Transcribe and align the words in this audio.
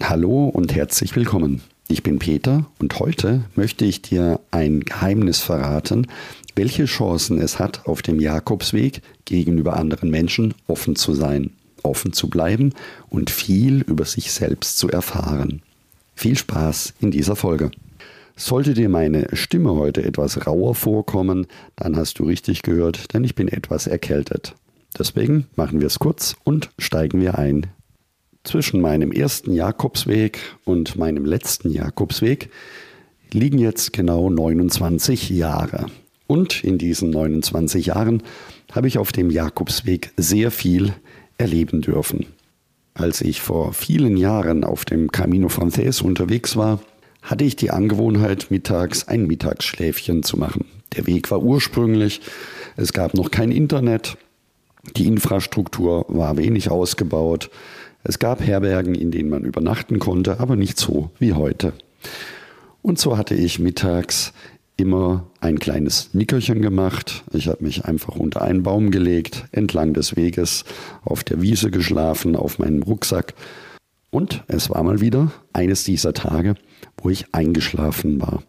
Hallo 0.00 0.48
und 0.48 0.74
herzlich 0.74 1.14
willkommen. 1.14 1.60
Ich 1.86 2.02
bin 2.02 2.18
Peter 2.18 2.66
und 2.78 2.98
heute 2.98 3.44
möchte 3.54 3.84
ich 3.84 4.00
dir 4.02 4.40
ein 4.50 4.80
Geheimnis 4.80 5.40
verraten, 5.40 6.06
welche 6.56 6.86
Chancen 6.86 7.38
es 7.38 7.58
hat, 7.58 7.86
auf 7.86 8.02
dem 8.02 8.18
Jakobsweg 8.18 9.02
gegenüber 9.26 9.76
anderen 9.76 10.10
Menschen 10.10 10.54
offen 10.66 10.96
zu 10.96 11.12
sein, 11.12 11.50
offen 11.82 12.12
zu 12.12 12.30
bleiben 12.30 12.72
und 13.10 13.30
viel 13.30 13.82
über 13.82 14.04
sich 14.06 14.32
selbst 14.32 14.78
zu 14.78 14.88
erfahren. 14.88 15.62
Viel 16.14 16.36
Spaß 16.36 16.94
in 17.00 17.10
dieser 17.10 17.36
Folge. 17.36 17.70
Sollte 18.34 18.74
dir 18.74 18.88
meine 18.88 19.28
Stimme 19.34 19.74
heute 19.74 20.02
etwas 20.02 20.46
rauer 20.46 20.74
vorkommen, 20.74 21.46
dann 21.76 21.96
hast 21.96 22.18
du 22.18 22.24
richtig 22.24 22.62
gehört, 22.62 23.12
denn 23.12 23.24
ich 23.24 23.34
bin 23.34 23.46
etwas 23.46 23.86
erkältet. 23.86 24.54
Deswegen 24.98 25.46
machen 25.54 25.80
wir 25.80 25.86
es 25.86 25.98
kurz 25.98 26.34
und 26.44 26.70
steigen 26.78 27.20
wir 27.20 27.38
ein. 27.38 27.66
Zwischen 28.44 28.80
meinem 28.80 29.12
ersten 29.12 29.52
Jakobsweg 29.52 30.38
und 30.64 30.96
meinem 30.96 31.24
letzten 31.24 31.70
Jakobsweg 31.70 32.50
liegen 33.32 33.58
jetzt 33.58 33.92
genau 33.92 34.30
29 34.30 35.30
Jahre. 35.30 35.86
Und 36.26 36.64
in 36.64 36.76
diesen 36.76 37.10
29 37.10 37.86
Jahren 37.86 38.22
habe 38.72 38.88
ich 38.88 38.98
auf 38.98 39.12
dem 39.12 39.30
Jakobsweg 39.30 40.12
sehr 40.16 40.50
viel 40.50 40.92
erleben 41.38 41.82
dürfen. 41.82 42.26
Als 42.94 43.20
ich 43.20 43.40
vor 43.40 43.72
vielen 43.72 44.16
Jahren 44.16 44.64
auf 44.64 44.84
dem 44.84 45.12
Camino 45.12 45.48
Frances 45.48 46.02
unterwegs 46.02 46.56
war, 46.56 46.80
hatte 47.22 47.44
ich 47.44 47.54
die 47.54 47.70
Angewohnheit, 47.70 48.50
mittags 48.50 49.06
ein 49.06 49.26
Mittagsschläfchen 49.26 50.24
zu 50.24 50.36
machen. 50.36 50.66
Der 50.96 51.06
Weg 51.06 51.30
war 51.30 51.42
ursprünglich, 51.42 52.20
es 52.76 52.92
gab 52.92 53.14
noch 53.14 53.30
kein 53.30 53.52
Internet, 53.52 54.18
die 54.96 55.06
Infrastruktur 55.06 56.04
war 56.08 56.36
wenig 56.36 56.70
ausgebaut, 56.70 57.50
es 58.04 58.18
gab 58.18 58.40
Herbergen, 58.40 58.94
in 58.94 59.10
denen 59.10 59.30
man 59.30 59.44
übernachten 59.44 59.98
konnte, 59.98 60.40
aber 60.40 60.56
nicht 60.56 60.78
so 60.78 61.10
wie 61.18 61.32
heute. 61.32 61.72
Und 62.82 62.98
so 62.98 63.16
hatte 63.16 63.34
ich 63.34 63.58
mittags 63.58 64.32
immer 64.76 65.26
ein 65.40 65.58
kleines 65.58 66.12
Nickerchen 66.12 66.62
gemacht. 66.62 67.24
Ich 67.32 67.48
habe 67.48 67.62
mich 67.62 67.84
einfach 67.84 68.16
unter 68.16 68.42
einen 68.42 68.64
Baum 68.64 68.90
gelegt, 68.90 69.44
entlang 69.52 69.94
des 69.94 70.16
Weges, 70.16 70.64
auf 71.04 71.22
der 71.22 71.40
Wiese 71.40 71.70
geschlafen, 71.70 72.34
auf 72.34 72.58
meinem 72.58 72.82
Rucksack. 72.82 73.34
Und 74.10 74.42
es 74.48 74.70
war 74.70 74.82
mal 74.82 75.00
wieder 75.00 75.30
eines 75.52 75.84
dieser 75.84 76.12
Tage, 76.12 76.54
wo 76.96 77.10
ich 77.10 77.26
eingeschlafen 77.32 78.20
war. 78.20 78.42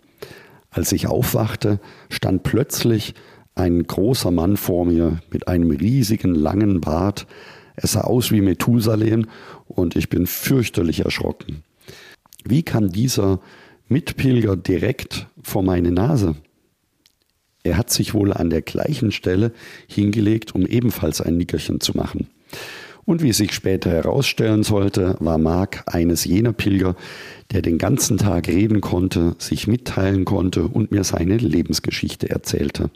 Als 0.71 0.91
ich 0.91 1.07
aufwachte, 1.07 1.79
stand 2.09 2.43
plötzlich 2.43 3.13
ein 3.55 3.83
großer 3.83 4.31
Mann 4.31 4.57
vor 4.57 4.85
mir 4.85 5.19
mit 5.31 5.47
einem 5.47 5.69
riesigen 5.69 6.33
langen 6.33 6.81
Bart. 6.81 7.27
Es 7.75 7.93
sah 7.93 8.01
aus 8.01 8.31
wie 8.31 8.41
Methusalem 8.41 9.27
und 9.67 9.95
ich 9.95 10.09
bin 10.09 10.27
fürchterlich 10.27 11.01
erschrocken. 11.05 11.63
Wie 12.45 12.63
kam 12.63 12.91
dieser 12.91 13.39
Mitpilger 13.87 14.55
direkt 14.55 15.27
vor 15.41 15.63
meine 15.63 15.91
Nase? 15.91 16.35
Er 17.63 17.77
hat 17.77 17.89
sich 17.89 18.13
wohl 18.13 18.33
an 18.33 18.49
der 18.49 18.61
gleichen 18.61 19.11
Stelle 19.11 19.53
hingelegt, 19.87 20.53
um 20.53 20.65
ebenfalls 20.65 21.21
ein 21.21 21.37
Nickerchen 21.37 21.79
zu 21.79 21.95
machen. 21.95 22.27
Und 23.05 23.21
wie 23.21 23.33
sich 23.33 23.53
später 23.53 23.89
herausstellen 23.89 24.63
sollte, 24.63 25.15
war 25.19 25.37
Mark 25.37 25.83
eines 25.87 26.23
jener 26.23 26.53
Pilger, 26.53 26.95
der 27.51 27.61
den 27.61 27.77
ganzen 27.77 28.17
Tag 28.17 28.47
reden 28.47 28.81
konnte, 28.81 29.35
sich 29.39 29.67
mitteilen 29.67 30.23
konnte 30.25 30.67
und 30.67 30.91
mir 30.91 31.03
seine 31.03 31.37
Lebensgeschichte 31.37 32.29
erzählte. 32.29 32.89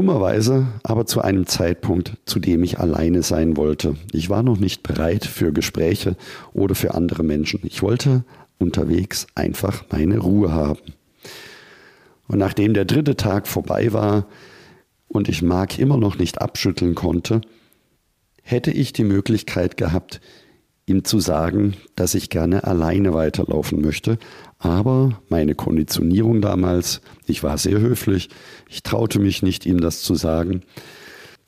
Dummerweise 0.00 0.66
aber 0.82 1.04
zu 1.04 1.20
einem 1.20 1.46
Zeitpunkt, 1.46 2.16
zu 2.24 2.38
dem 2.38 2.64
ich 2.64 2.78
alleine 2.78 3.22
sein 3.22 3.58
wollte. 3.58 3.96
Ich 4.12 4.30
war 4.30 4.42
noch 4.42 4.56
nicht 4.56 4.82
bereit 4.82 5.26
für 5.26 5.52
Gespräche 5.52 6.16
oder 6.54 6.74
für 6.74 6.94
andere 6.94 7.22
Menschen. 7.22 7.60
Ich 7.64 7.82
wollte 7.82 8.24
unterwegs 8.58 9.26
einfach 9.34 9.84
meine 9.90 10.16
Ruhe 10.16 10.52
haben. 10.52 10.80
Und 12.28 12.38
nachdem 12.38 12.72
der 12.72 12.86
dritte 12.86 13.14
Tag 13.14 13.46
vorbei 13.46 13.92
war 13.92 14.26
und 15.06 15.28
ich 15.28 15.42
Mark 15.42 15.78
immer 15.78 15.98
noch 15.98 16.16
nicht 16.16 16.40
abschütteln 16.40 16.94
konnte, 16.94 17.42
hätte 18.42 18.70
ich 18.70 18.94
die 18.94 19.04
Möglichkeit 19.04 19.76
gehabt, 19.76 20.22
ihm 20.90 21.04
zu 21.04 21.20
sagen, 21.20 21.74
dass 21.94 22.14
ich 22.14 22.28
gerne 22.28 22.64
alleine 22.64 23.14
weiterlaufen 23.14 23.80
möchte. 23.80 24.18
Aber 24.58 25.20
meine 25.28 25.54
Konditionierung 25.54 26.42
damals, 26.42 27.00
ich 27.26 27.42
war 27.42 27.56
sehr 27.56 27.80
höflich, 27.80 28.28
ich 28.68 28.82
traute 28.82 29.20
mich 29.20 29.42
nicht, 29.42 29.64
ihm 29.64 29.80
das 29.80 30.02
zu 30.02 30.14
sagen, 30.16 30.62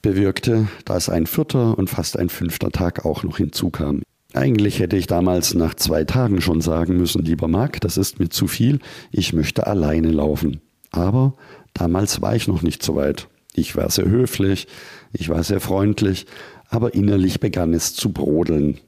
bewirkte, 0.00 0.68
dass 0.84 1.08
ein 1.08 1.26
vierter 1.26 1.76
und 1.76 1.90
fast 1.90 2.18
ein 2.18 2.28
fünfter 2.28 2.70
Tag 2.70 3.04
auch 3.04 3.22
noch 3.24 3.36
hinzukam. 3.36 4.02
Eigentlich 4.32 4.78
hätte 4.78 4.96
ich 4.96 5.06
damals 5.06 5.52
nach 5.54 5.74
zwei 5.74 6.04
Tagen 6.04 6.40
schon 6.40 6.62
sagen 6.62 6.96
müssen, 6.96 7.22
lieber 7.22 7.48
Marc, 7.48 7.80
das 7.82 7.98
ist 7.98 8.18
mir 8.18 8.30
zu 8.30 8.46
viel, 8.46 8.78
ich 9.10 9.32
möchte 9.34 9.66
alleine 9.66 10.10
laufen. 10.10 10.62
Aber 10.90 11.34
damals 11.74 12.22
war 12.22 12.34
ich 12.34 12.48
noch 12.48 12.62
nicht 12.62 12.82
so 12.82 12.94
weit. 12.94 13.28
Ich 13.54 13.76
war 13.76 13.90
sehr 13.90 14.06
höflich, 14.06 14.68
ich 15.12 15.28
war 15.28 15.42
sehr 15.42 15.60
freundlich, 15.60 16.26
aber 16.70 16.94
innerlich 16.94 17.40
begann 17.40 17.74
es 17.74 17.94
zu 17.94 18.10
brodeln. 18.12 18.78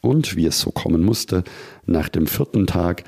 Und 0.00 0.36
wie 0.36 0.46
es 0.46 0.60
so 0.60 0.70
kommen 0.70 1.02
musste, 1.02 1.44
nach 1.86 2.08
dem 2.08 2.26
vierten 2.26 2.66
Tag 2.66 3.04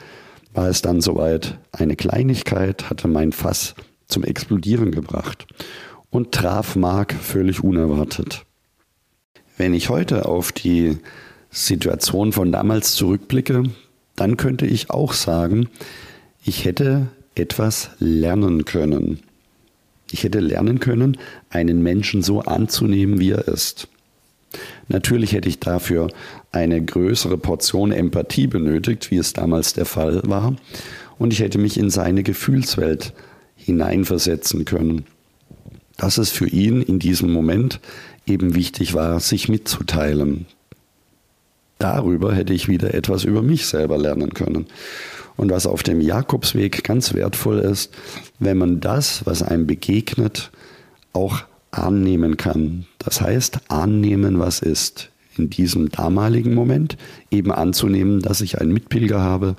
war 0.52 0.68
es 0.68 0.82
dann 0.82 1.00
soweit. 1.00 1.58
Eine 1.72 1.96
Kleinigkeit 1.96 2.90
hatte 2.90 3.08
mein 3.08 3.32
Fass 3.32 3.74
zum 4.06 4.24
Explodieren 4.24 4.90
gebracht 4.90 5.46
und 6.10 6.32
traf 6.32 6.76
Mark 6.76 7.14
völlig 7.14 7.64
unerwartet. 7.64 8.44
Wenn 9.56 9.74
ich 9.74 9.88
heute 9.88 10.26
auf 10.26 10.52
die 10.52 10.98
Situation 11.50 12.32
von 12.32 12.52
damals 12.52 12.94
zurückblicke, 12.94 13.64
dann 14.16 14.36
könnte 14.36 14.66
ich 14.66 14.90
auch 14.90 15.12
sagen, 15.12 15.68
ich 16.44 16.64
hätte 16.64 17.08
etwas 17.34 17.90
lernen 17.98 18.64
können. 18.64 19.20
Ich 20.10 20.24
hätte 20.24 20.40
lernen 20.40 20.80
können, 20.80 21.16
einen 21.48 21.82
Menschen 21.82 22.22
so 22.22 22.40
anzunehmen, 22.40 23.18
wie 23.18 23.30
er 23.30 23.48
ist. 23.48 23.88
Natürlich 24.88 25.32
hätte 25.32 25.48
ich 25.48 25.60
dafür 25.60 26.08
eine 26.50 26.82
größere 26.84 27.38
Portion 27.38 27.92
Empathie 27.92 28.46
benötigt, 28.46 29.10
wie 29.10 29.16
es 29.16 29.32
damals 29.32 29.72
der 29.74 29.86
Fall 29.86 30.22
war, 30.24 30.54
und 31.18 31.32
ich 31.32 31.40
hätte 31.40 31.58
mich 31.58 31.78
in 31.78 31.90
seine 31.90 32.22
Gefühlswelt 32.22 33.12
hineinversetzen 33.56 34.64
können. 34.64 35.04
Dass 35.96 36.18
es 36.18 36.30
für 36.30 36.48
ihn 36.48 36.82
in 36.82 36.98
diesem 36.98 37.32
Moment 37.32 37.80
eben 38.26 38.54
wichtig 38.54 38.94
war, 38.94 39.20
sich 39.20 39.48
mitzuteilen. 39.48 40.46
Darüber 41.78 42.34
hätte 42.34 42.52
ich 42.54 42.68
wieder 42.68 42.94
etwas 42.94 43.24
über 43.24 43.42
mich 43.42 43.66
selber 43.66 43.98
lernen 43.98 44.34
können. 44.34 44.66
Und 45.36 45.50
was 45.50 45.66
auf 45.66 45.82
dem 45.82 46.00
Jakobsweg 46.00 46.84
ganz 46.84 47.14
wertvoll 47.14 47.58
ist, 47.58 47.92
wenn 48.38 48.58
man 48.58 48.80
das, 48.80 49.24
was 49.26 49.42
einem 49.42 49.66
begegnet, 49.66 50.50
auch 51.12 51.42
annehmen 51.72 52.36
kann. 52.36 52.86
Das 52.98 53.20
heißt, 53.20 53.70
annehmen, 53.70 54.38
was 54.38 54.60
ist. 54.60 55.10
In 55.36 55.48
diesem 55.48 55.88
damaligen 55.88 56.54
Moment 56.54 56.98
eben 57.30 57.52
anzunehmen, 57.52 58.20
dass 58.20 58.42
ich 58.42 58.60
einen 58.60 58.72
Mitpilger 58.72 59.20
habe, 59.20 59.56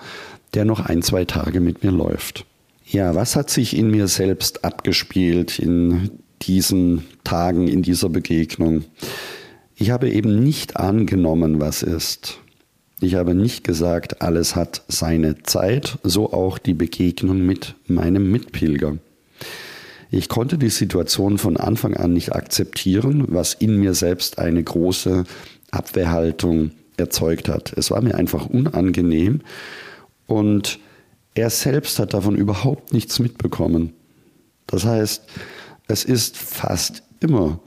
der 0.53 0.65
noch 0.65 0.79
ein, 0.79 1.01
zwei 1.01 1.25
Tage 1.25 1.59
mit 1.59 1.83
mir 1.83 1.91
läuft. 1.91 2.45
Ja, 2.85 3.15
was 3.15 3.35
hat 3.35 3.49
sich 3.49 3.75
in 3.75 3.89
mir 3.89 4.07
selbst 4.07 4.63
abgespielt 4.63 5.57
in 5.57 6.11
diesen 6.43 7.03
Tagen, 7.23 7.67
in 7.67 7.81
dieser 7.81 8.09
Begegnung? 8.09 8.83
Ich 9.75 9.89
habe 9.89 10.11
eben 10.11 10.43
nicht 10.43 10.77
angenommen, 10.77 11.59
was 11.59 11.81
ist. 11.81 12.39
Ich 13.01 13.15
habe 13.15 13.33
nicht 13.33 13.63
gesagt, 13.63 14.21
alles 14.21 14.55
hat 14.55 14.83
seine 14.87 15.41
Zeit, 15.43 15.97
so 16.03 16.31
auch 16.31 16.57
die 16.57 16.73
Begegnung 16.73 17.45
mit 17.45 17.75
meinem 17.87 18.31
Mitpilger. 18.31 18.97
Ich 20.15 20.29
konnte 20.29 20.59
die 20.59 20.69
Situation 20.69 21.39
von 21.39 21.57
Anfang 21.57 21.97
an 21.97 22.13
nicht 22.13 22.35
akzeptieren, 22.35 23.25
was 23.29 23.55
in 23.55 23.79
mir 23.79 23.95
selbst 23.95 24.37
eine 24.37 24.61
große 24.61 25.23
Abwehrhaltung 25.71 26.69
erzeugt 26.97 27.49
hat. 27.49 27.73
Es 27.75 27.89
war 27.89 27.99
mir 27.99 28.13
einfach 28.13 28.45
unangenehm 28.45 29.41
und 30.27 30.77
er 31.33 31.49
selbst 31.49 31.97
hat 31.97 32.13
davon 32.13 32.35
überhaupt 32.35 32.93
nichts 32.93 33.17
mitbekommen. 33.17 33.93
Das 34.67 34.85
heißt, 34.85 35.23
es 35.87 36.05
ist 36.05 36.37
fast 36.37 37.01
immer 37.19 37.59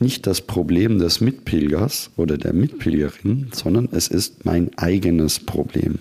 nicht 0.00 0.26
das 0.26 0.40
Problem 0.40 0.98
des 0.98 1.20
Mitpilgers 1.20 2.10
oder 2.16 2.36
der 2.38 2.54
Mitpilgerin, 2.54 3.50
sondern 3.52 3.88
es 3.92 4.08
ist 4.08 4.44
mein 4.44 4.76
eigenes 4.78 5.38
Problem. 5.38 6.00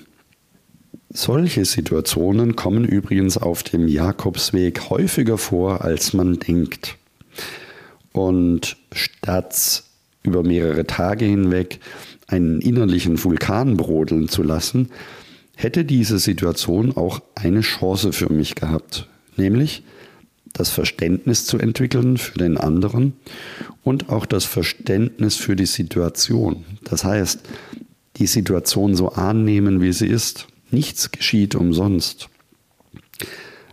Solche 1.15 1.63
Situationen 1.63 2.55
kommen 2.55 2.85
übrigens 2.85 3.37
auf 3.37 3.61
dem 3.61 3.87
Jakobsweg 3.87 4.89
häufiger 4.89 5.37
vor, 5.37 5.81
als 5.81 6.13
man 6.13 6.39
denkt. 6.39 6.97
Und 8.11 8.77
statt 8.91 9.83
über 10.23 10.41
mehrere 10.41 10.87
Tage 10.87 11.25
hinweg 11.25 11.79
einen 12.25 12.61
innerlichen 12.61 13.23
Vulkan 13.23 13.77
brodeln 13.77 14.27
zu 14.27 14.41
lassen, 14.41 14.89
hätte 15.55 15.85
diese 15.85 16.17
Situation 16.17 16.97
auch 16.97 17.21
eine 17.35 17.61
Chance 17.61 18.11
für 18.11 18.33
mich 18.33 18.55
gehabt, 18.55 19.07
nämlich 19.37 19.83
das 20.51 20.71
Verständnis 20.71 21.45
zu 21.45 21.59
entwickeln 21.59 22.17
für 22.17 22.39
den 22.39 22.57
anderen 22.57 23.13
und 23.83 24.09
auch 24.09 24.25
das 24.25 24.45
Verständnis 24.45 25.35
für 25.35 25.55
die 25.55 25.67
Situation. 25.67 26.65
Das 26.83 27.03
heißt, 27.03 27.41
die 28.17 28.27
Situation 28.27 28.95
so 28.95 29.09
annehmen, 29.09 29.79
wie 29.79 29.93
sie 29.93 30.07
ist. 30.07 30.47
Nichts 30.73 31.11
geschieht 31.11 31.55
umsonst. 31.55 32.29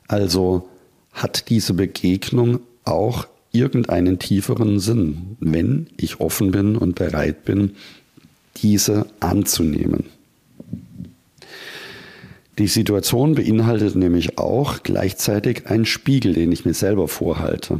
Also 0.06 0.68
hat 1.12 1.48
diese 1.48 1.72
Begegnung 1.74 2.60
auch 2.84 3.26
irgendeinen 3.52 4.18
tieferen 4.18 4.78
Sinn, 4.78 5.36
wenn 5.40 5.88
ich 5.96 6.20
offen 6.20 6.50
bin 6.50 6.76
und 6.76 6.96
bereit 6.96 7.44
bin, 7.44 7.72
diese 8.56 9.06
anzunehmen. 9.18 10.04
Die 12.58 12.68
Situation 12.68 13.34
beinhaltet 13.34 13.96
nämlich 13.96 14.38
auch 14.38 14.82
gleichzeitig 14.82 15.66
einen 15.68 15.86
Spiegel, 15.86 16.34
den 16.34 16.52
ich 16.52 16.66
mir 16.66 16.74
selber 16.74 17.08
vorhalte. 17.08 17.78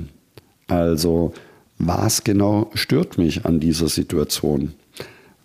Also, 0.67 1.35
was 1.79 2.25
genau 2.25 2.71
stört 2.75 3.19
mich 3.19 3.45
an 3.45 3.61
dieser 3.61 3.89
Situation? 3.89 4.73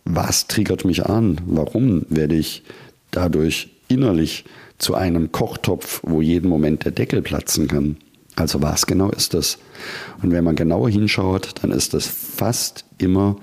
Was 0.05 0.47
triggert 0.47 0.85
mich 0.85 1.05
an? 1.05 1.41
Warum 1.45 2.05
werde 2.09 2.35
ich 2.35 2.63
dadurch 3.15 3.69
innerlich 3.87 4.45
zu 4.77 4.95
einem 4.95 5.31
Kochtopf, 5.31 6.01
wo 6.03 6.21
jeden 6.21 6.49
Moment 6.49 6.85
der 6.85 6.91
Deckel 6.91 7.21
platzen 7.21 7.67
kann? 7.67 7.97
Also 8.35 8.61
was 8.61 8.85
genau 8.85 9.09
ist 9.09 9.33
das? 9.33 9.57
Und 10.21 10.31
wenn 10.31 10.43
man 10.43 10.55
genauer 10.55 10.89
hinschaut, 10.89 11.55
dann 11.61 11.71
ist 11.71 11.93
das 11.93 12.07
fast 12.07 12.85
immer 12.97 13.37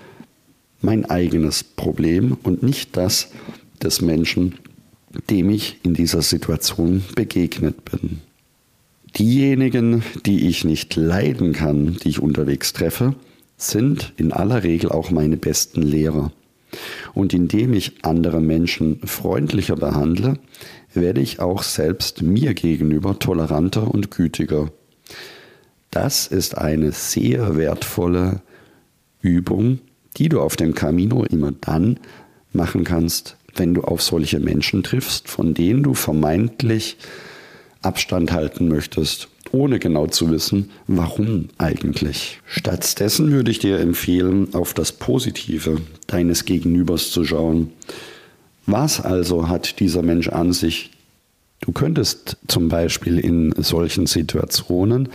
mein 0.82 1.04
eigenes 1.06 1.64
Problem 1.64 2.36
und 2.42 2.62
nicht 2.62 2.96
das 2.96 3.30
des 3.82 4.00
Menschen, 4.00 4.56
dem 5.30 5.50
ich 5.50 5.78
in 5.82 5.94
dieser 5.94 6.22
Situation 6.22 7.02
begegnet 7.14 7.84
bin. 7.84 8.20
Diejenigen, 9.16 10.02
die 10.26 10.48
ich 10.48 10.64
nicht 10.64 10.96
leiden 10.96 11.52
kann, 11.52 11.96
die 12.02 12.08
ich 12.08 12.20
unterwegs 12.20 12.72
treffe, 12.72 13.14
sind 13.56 14.12
in 14.16 14.32
aller 14.32 14.62
Regel 14.62 14.90
auch 14.90 15.10
meine 15.10 15.36
besten 15.36 15.82
Lehrer. 15.82 16.32
Und 17.14 17.34
indem 17.34 17.74
ich 17.74 18.04
andere 18.04 18.40
Menschen 18.40 19.00
freundlicher 19.06 19.76
behandle, 19.76 20.38
werde 20.94 21.20
ich 21.20 21.40
auch 21.40 21.62
selbst 21.62 22.22
mir 22.22 22.54
gegenüber 22.54 23.18
toleranter 23.18 23.92
und 23.92 24.10
gütiger. 24.10 24.70
Das 25.90 26.26
ist 26.26 26.56
eine 26.56 26.92
sehr 26.92 27.56
wertvolle 27.56 28.40
Übung, 29.20 29.80
die 30.16 30.28
du 30.28 30.40
auf 30.40 30.56
dem 30.56 30.74
Camino 30.74 31.24
immer 31.24 31.52
dann 31.52 31.98
machen 32.52 32.84
kannst, 32.84 33.36
wenn 33.54 33.74
du 33.74 33.82
auf 33.82 34.02
solche 34.02 34.40
Menschen 34.40 34.82
triffst, 34.82 35.28
von 35.28 35.54
denen 35.54 35.82
du 35.82 35.94
vermeintlich 35.94 36.96
Abstand 37.82 38.32
halten 38.32 38.68
möchtest, 38.68 39.28
ohne 39.52 39.78
genau 39.78 40.06
zu 40.06 40.30
wissen, 40.30 40.70
warum 40.86 41.48
eigentlich. 41.58 42.40
Stattdessen 42.46 43.30
würde 43.30 43.50
ich 43.50 43.58
dir 43.58 43.78
empfehlen, 43.78 44.54
auf 44.54 44.74
das 44.74 44.92
Positive 44.92 45.80
deines 46.06 46.44
Gegenübers 46.44 47.10
zu 47.10 47.24
schauen. 47.24 47.70
Was 48.66 49.00
also 49.00 49.48
hat 49.48 49.80
dieser 49.80 50.02
Mensch 50.02 50.28
an 50.28 50.52
sich? 50.52 50.90
Du 51.60 51.72
könntest 51.72 52.38
zum 52.48 52.68
Beispiel 52.68 53.18
in 53.18 53.52
solchen 53.56 54.06
Situationen 54.06 55.08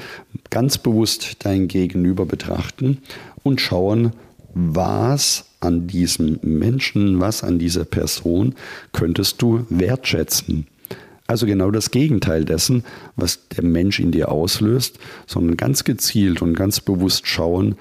ganz 0.49 0.77
bewusst 0.77 1.37
dein 1.39 1.67
Gegenüber 1.67 2.25
betrachten 2.25 2.99
und 3.43 3.59
schauen, 3.59 4.13
was 4.53 5.45
an 5.59 5.87
diesem 5.87 6.39
Menschen, 6.41 7.19
was 7.19 7.43
an 7.43 7.59
dieser 7.59 7.85
Person 7.85 8.55
könntest 8.93 9.41
du 9.41 9.65
wertschätzen. 9.69 10.67
Also 11.27 11.45
genau 11.45 11.71
das 11.71 11.91
Gegenteil 11.91 12.45
dessen, 12.45 12.83
was 13.17 13.47
der 13.49 13.63
Mensch 13.63 13.99
in 13.99 14.11
dir 14.11 14.31
auslöst, 14.31 14.97
sondern 15.25 15.57
ganz 15.57 15.83
gezielt 15.83 16.41
und 16.41 16.53
ganz 16.53 16.79
bewusst 16.79 17.27
schauen, 17.27 17.75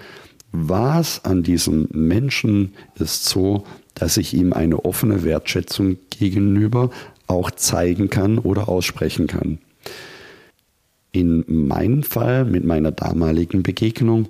was 0.50 1.24
an 1.24 1.42
diesem 1.42 1.88
Menschen 1.92 2.74
ist 2.96 3.24
so, 3.26 3.64
dass 3.94 4.16
ich 4.16 4.34
ihm 4.34 4.52
eine 4.52 4.84
offene 4.84 5.22
Wertschätzung 5.22 5.96
gegenüber 6.10 6.90
auch 7.28 7.50
zeigen 7.50 8.10
kann 8.10 8.38
oder 8.38 8.68
aussprechen 8.68 9.26
kann. 9.26 9.58
In 11.12 11.44
meinem 11.46 12.02
Fall 12.02 12.44
mit 12.44 12.64
meiner 12.64 12.92
damaligen 12.92 13.62
Begegnung 13.62 14.28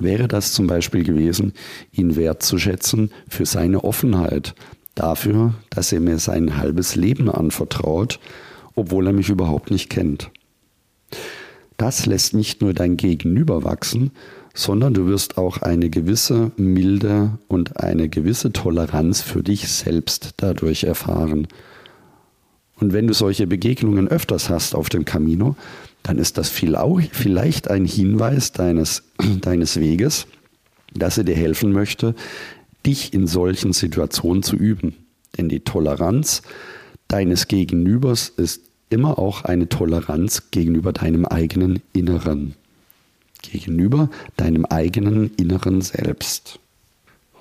wäre 0.00 0.28
das 0.28 0.52
zum 0.52 0.66
Beispiel 0.66 1.04
gewesen, 1.04 1.52
ihn 1.92 2.16
wertzuschätzen 2.16 3.10
für 3.28 3.46
seine 3.46 3.84
Offenheit, 3.84 4.54
dafür, 4.98 5.54
dass 5.70 5.92
er 5.92 6.00
mir 6.00 6.18
sein 6.18 6.56
halbes 6.56 6.96
Leben 6.96 7.30
anvertraut, 7.30 8.20
obwohl 8.74 9.06
er 9.06 9.12
mich 9.12 9.28
überhaupt 9.28 9.70
nicht 9.70 9.90
kennt. 9.90 10.30
Das 11.76 12.06
lässt 12.06 12.34
nicht 12.34 12.60
nur 12.60 12.74
dein 12.74 12.96
Gegenüber 12.96 13.64
wachsen, 13.64 14.10
sondern 14.54 14.94
du 14.94 15.06
wirst 15.06 15.38
auch 15.38 15.62
eine 15.62 15.88
gewisse 15.88 16.50
Milde 16.56 17.38
und 17.46 17.80
eine 17.80 18.08
gewisse 18.08 18.52
Toleranz 18.52 19.20
für 19.20 19.42
dich 19.42 19.68
selbst 19.68 20.34
dadurch 20.38 20.84
erfahren. 20.84 21.46
Und 22.80 22.92
wenn 22.92 23.06
du 23.06 23.14
solche 23.14 23.46
Begegnungen 23.46 24.08
öfters 24.08 24.50
hast 24.50 24.74
auf 24.74 24.88
dem 24.88 25.04
Camino, 25.04 25.54
dann 26.02 26.18
ist 26.18 26.38
das 26.38 26.48
vielleicht 26.48 27.70
ein 27.70 27.84
Hinweis 27.84 28.52
deines, 28.52 29.04
deines 29.40 29.78
Weges, 29.78 30.26
dass 30.94 31.18
er 31.18 31.24
dir 31.24 31.36
helfen 31.36 31.72
möchte, 31.72 32.14
dich 32.86 33.12
in 33.12 33.26
solchen 33.26 33.72
Situationen 33.72 34.42
zu 34.42 34.56
üben. 34.56 34.94
Denn 35.36 35.48
die 35.48 35.60
Toleranz 35.60 36.42
deines 37.08 37.48
Gegenübers 37.48 38.28
ist 38.28 38.62
immer 38.90 39.18
auch 39.18 39.42
eine 39.44 39.68
Toleranz 39.68 40.50
gegenüber 40.50 40.92
deinem 40.92 41.24
eigenen 41.24 41.82
Inneren. 41.92 42.54
Gegenüber 43.42 44.10
deinem 44.36 44.64
eigenen 44.64 45.34
inneren 45.36 45.80
Selbst. 45.80 46.58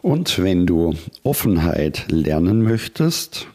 Und 0.01 0.39
wenn 0.39 0.65
du 0.65 0.93
Offenheit 1.23 2.05
lernen 2.09 2.61
möchtest, 2.61 3.47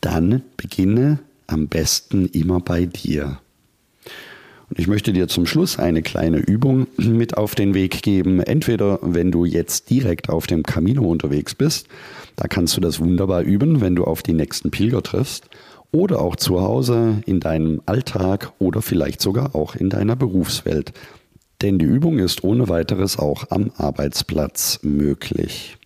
dann 0.00 0.42
beginne 0.56 1.18
am 1.46 1.68
besten 1.68 2.26
immer 2.26 2.60
bei 2.60 2.86
dir. 2.86 3.38
Ich 4.76 4.88
möchte 4.88 5.12
dir 5.12 5.28
zum 5.28 5.46
Schluss 5.46 5.78
eine 5.78 6.02
kleine 6.02 6.38
Übung 6.38 6.88
mit 6.96 7.36
auf 7.36 7.54
den 7.54 7.74
Weg 7.74 8.02
geben. 8.02 8.40
Entweder 8.40 8.98
wenn 9.02 9.30
du 9.30 9.44
jetzt 9.44 9.88
direkt 9.88 10.28
auf 10.28 10.48
dem 10.48 10.64
Camino 10.64 11.04
unterwegs 11.04 11.54
bist, 11.54 11.86
da 12.34 12.48
kannst 12.48 12.76
du 12.76 12.80
das 12.80 12.98
wunderbar 12.98 13.42
üben, 13.42 13.80
wenn 13.80 13.94
du 13.94 14.04
auf 14.04 14.22
die 14.22 14.32
nächsten 14.32 14.72
Pilger 14.72 15.02
triffst, 15.02 15.48
oder 15.92 16.20
auch 16.20 16.34
zu 16.34 16.60
Hause 16.60 17.22
in 17.24 17.38
deinem 17.38 17.80
Alltag 17.86 18.52
oder 18.58 18.82
vielleicht 18.82 19.20
sogar 19.20 19.54
auch 19.54 19.76
in 19.76 19.90
deiner 19.90 20.16
Berufswelt. 20.16 20.92
Denn 21.62 21.78
die 21.78 21.84
Übung 21.84 22.18
ist 22.18 22.42
ohne 22.42 22.68
weiteres 22.68 23.16
auch 23.16 23.50
am 23.50 23.70
Arbeitsplatz 23.76 24.80
möglich. 24.82 25.78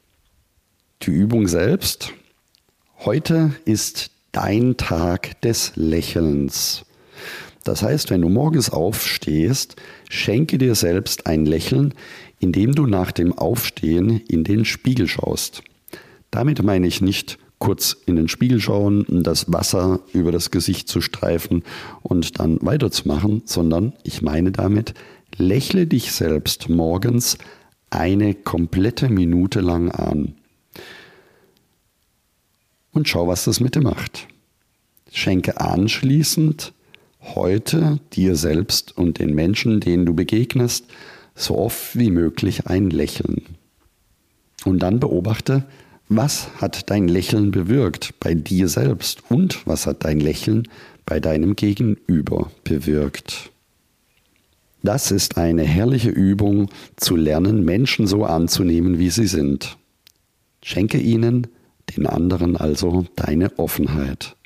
Die 1.03 1.11
Übung 1.11 1.47
selbst. 1.47 2.15
Heute 3.05 3.53
ist 3.67 4.11
dein 4.33 4.79
Tag 4.79 5.39
des 5.43 5.73
Lächelns. 5.77 6.87
Das 7.69 7.83
heißt, 7.83 8.09
wenn 8.09 8.23
du 8.23 8.31
morgens 8.31 8.71
aufstehst, 8.71 9.77
schenke 10.09 10.57
dir 10.57 10.75
selbst 10.75 11.27
ein 11.27 11.45
Lächeln, 11.45 11.93
indem 12.41 12.75
du 12.75 12.87
nach 12.87 13.13
dem 13.13 13.37
Aufstehen 13.37 14.23
in 14.27 14.43
den 14.43 14.65
Spiegel 14.65 15.07
schaust. 15.07 15.63
Damit 16.31 16.63
meine 16.63 16.87
ich 16.87 17.03
nicht 17.03 17.39
kurz 17.59 17.95
in 18.07 18.17
den 18.17 18.29
Spiegel 18.29 18.59
schauen, 18.59 19.05
das 19.23 19.53
Wasser 19.53 20.01
über 20.15 20.33
das 20.33 20.51
Gesicht 20.51 20.89
zu 20.89 21.03
streifen 21.03 21.63
und 22.01 22.41
dann 22.41 22.57
weiterzumachen, 22.63 23.43
sondern 23.45 23.93
ich 24.03 24.23
meine 24.23 24.51
damit, 24.51 24.95
lächle 25.37 25.87
dich 25.87 26.13
selbst 26.13 26.71
morgens 26.71 27.37
eine 27.91 28.33
komplette 28.33 29.11
Minute 29.11 29.61
lang 29.61 29.91
an. 29.91 30.37
Und 32.93 33.11
schau, 33.11 33.29
was 33.29 33.45
das 33.45 33.61
mit 33.61 33.75
dir 33.75 33.83
macht. 33.83 34.27
Schenke 35.13 35.61
anschließend 35.61 36.73
heute 37.35 38.01
dir 38.13 38.37
selbst 38.37 38.97
und 38.97 39.19
den 39.19 39.35
Menschen, 39.35 39.81
denen 39.81 40.07
du 40.07 40.15
begegnest, 40.15 40.87
so 41.35 41.57
oft 41.57 41.97
wie 41.97 42.11
möglich 42.11 42.67
ein 42.67 42.91
Lächeln. 42.91 43.43
Und 44.65 44.81
dann 44.81 45.01
beobachte, 45.01 45.65
was 46.09 46.49
hat 46.61 46.91
dein 46.91 47.07
Lächeln 47.07 47.51
bewirkt 47.51 48.15
bei 48.19 48.35
dir 48.35 48.69
selbst 48.69 49.23
und 49.29 49.67
was 49.67 49.87
hat 49.87 50.05
dein 50.05 50.21
Lächeln 50.21 50.67
bei 51.05 51.21
deinem 51.21 51.55
Gegenüber 51.55 52.51
bewirkt. 52.65 53.51
Das 54.83 55.11
ist 55.11 55.37
eine 55.37 55.65
herrliche 55.65 56.11
Übung, 56.11 56.71
zu 56.97 57.17
lernen, 57.17 57.65
Menschen 57.65 58.07
so 58.07 58.25
anzunehmen, 58.25 58.99
wie 58.99 59.11
sie 59.11 59.27
sind. 59.27 59.77
Schenke 60.63 60.99
ihnen, 60.99 61.47
den 61.97 62.07
anderen 62.07 62.57
also, 62.57 63.07
deine 63.17 63.59
Offenheit. 63.59 64.37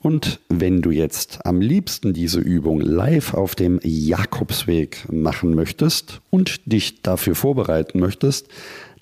Und 0.00 0.38
wenn 0.48 0.80
du 0.80 0.90
jetzt 0.90 1.44
am 1.44 1.60
liebsten 1.60 2.12
diese 2.12 2.38
Übung 2.38 2.80
live 2.80 3.34
auf 3.34 3.54
dem 3.54 3.80
Jakobsweg 3.82 5.06
machen 5.10 5.54
möchtest 5.54 6.20
und 6.30 6.60
dich 6.70 7.02
dafür 7.02 7.34
vorbereiten 7.34 7.98
möchtest, 7.98 8.48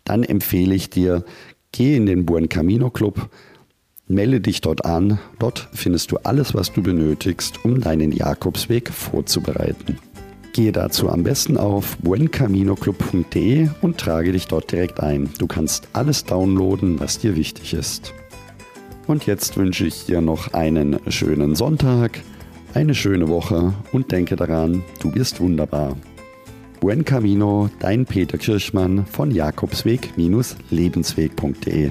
dann 0.05 0.23
empfehle 0.23 0.75
ich 0.75 0.89
dir, 0.89 1.25
geh 1.73 1.97
in 1.97 2.07
den 2.07 2.25
Buen 2.25 2.49
Camino 2.49 2.91
Club, 2.91 3.29
melde 4.09 4.41
dich 4.41 4.63
dort 4.63 4.87
an. 4.87 5.19
Dort 5.39 5.69
findest 5.75 6.13
du 6.13 6.19
alles, 6.19 6.55
was 6.55 6.73
du 6.73 6.83
benötigst, 6.83 7.65
um 7.65 7.81
deinen 7.81 8.13
Jakobsweg 8.13 8.89
vorzubereiten. 8.89 9.99
Gehe 10.55 10.73
dazu 10.73 11.11
am 11.11 11.23
besten 11.23 11.59
auf 11.59 11.99
buencaminoclub.de 11.99 13.69
und 13.83 13.99
trage 13.99 14.33
dich 14.33 14.47
dort 14.47 14.73
direkt 14.73 15.01
ein. 15.01 15.29
Du 15.39 15.47
kannst 15.47 15.89
alles 15.93 16.25
downloaden, 16.25 16.99
was 16.99 17.19
dir 17.19 17.37
wichtig 17.37 17.75
ist. 17.75 18.15
Und 19.07 19.27
jetzt 19.27 19.57
wünsche 19.57 19.87
ich 19.87 20.07
dir 20.07 20.21
noch 20.21 20.53
einen 20.53 20.99
schönen 21.09 21.55
Sonntag, 21.55 22.21
eine 22.75 22.95
schöne 22.95 23.29
Woche 23.29 23.73
und 23.93 24.11
denke 24.11 24.35
daran, 24.37 24.83
du 25.01 25.13
bist 25.13 25.41
wunderbar. 25.41 25.97
Buen 26.81 27.05
Camino, 27.05 27.71
dein 27.79 28.05
Peter 28.05 28.37
Kirchmann 28.37 29.07
von 29.07 29.31
Jakobsweg-lebensweg.de 29.31 31.91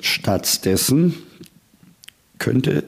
Stattdessen 0.00 1.14
könnte 2.38 2.84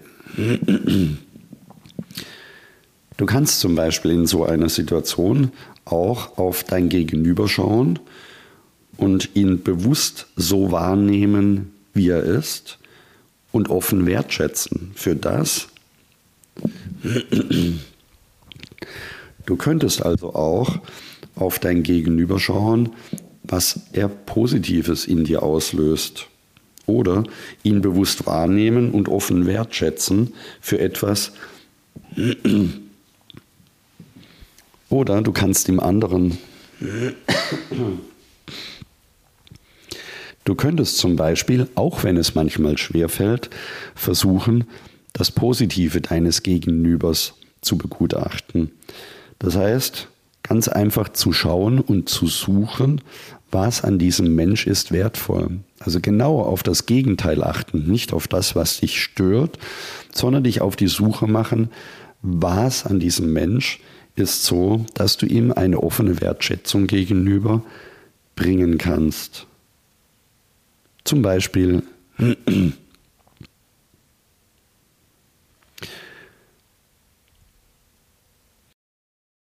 du 3.16 3.26
kannst 3.26 3.60
zum 3.60 3.74
Beispiel 3.74 4.12
in 4.12 4.26
so 4.26 4.44
einer 4.44 4.68
Situation 4.68 5.52
auch 5.84 6.38
auf 6.38 6.64
dein 6.64 6.88
Gegenüber 6.88 7.48
schauen 7.48 7.98
und 8.96 9.30
ihn 9.34 9.62
bewusst 9.62 10.26
so 10.36 10.70
wahrnehmen, 10.70 11.72
wie 11.94 12.08
er 12.08 12.22
ist 12.22 12.78
und 13.52 13.70
offen 13.70 14.06
wertschätzen 14.06 14.92
für 14.94 15.16
das. 15.16 15.68
Du 19.46 19.56
könntest 19.56 20.04
also 20.04 20.34
auch 20.34 20.78
auf 21.34 21.58
dein 21.58 21.82
Gegenüber 21.82 22.38
schauen, 22.38 22.90
was 23.42 23.80
er 23.92 24.08
Positives 24.08 25.06
in 25.06 25.24
dir 25.24 25.42
auslöst. 25.42 26.26
Oder 26.86 27.24
ihn 27.62 27.82
bewusst 27.82 28.26
wahrnehmen 28.26 28.90
und 28.92 29.08
offen 29.08 29.46
wertschätzen 29.46 30.34
für 30.60 30.78
etwas. 30.78 31.32
Oder 34.88 35.20
du 35.20 35.32
kannst 35.32 35.68
dem 35.68 35.80
anderen 35.80 36.38
Du 40.48 40.54
könntest 40.54 40.96
zum 40.96 41.14
Beispiel, 41.14 41.68
auch 41.74 42.04
wenn 42.04 42.16
es 42.16 42.34
manchmal 42.34 42.78
schwerfällt, 42.78 43.50
versuchen, 43.94 44.64
das 45.12 45.30
Positive 45.30 46.00
deines 46.00 46.42
Gegenübers 46.42 47.34
zu 47.60 47.76
begutachten. 47.76 48.70
Das 49.38 49.56
heißt, 49.56 50.08
ganz 50.42 50.68
einfach 50.68 51.10
zu 51.10 51.34
schauen 51.34 51.80
und 51.80 52.08
zu 52.08 52.28
suchen, 52.28 53.02
was 53.50 53.84
an 53.84 53.98
diesem 53.98 54.34
Mensch 54.36 54.66
ist 54.66 54.90
wertvoll. 54.90 55.58
Also 55.80 56.00
genau 56.00 56.40
auf 56.40 56.62
das 56.62 56.86
Gegenteil 56.86 57.44
achten, 57.44 57.86
nicht 57.86 58.14
auf 58.14 58.26
das, 58.26 58.56
was 58.56 58.80
dich 58.80 59.02
stört, 59.02 59.58
sondern 60.14 60.44
dich 60.44 60.62
auf 60.62 60.76
die 60.76 60.88
Suche 60.88 61.26
machen, 61.26 61.68
was 62.22 62.86
an 62.86 63.00
diesem 63.00 63.34
Mensch 63.34 63.80
ist 64.16 64.44
so, 64.44 64.86
dass 64.94 65.18
du 65.18 65.26
ihm 65.26 65.52
eine 65.52 65.82
offene 65.82 66.22
Wertschätzung 66.22 66.86
gegenüber 66.86 67.62
bringen 68.34 68.78
kannst. 68.78 69.47
Zum 71.08 71.22
Beispiel 71.22 71.82